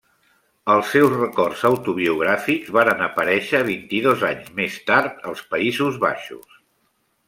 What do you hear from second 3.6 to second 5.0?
vint-i-dos anys més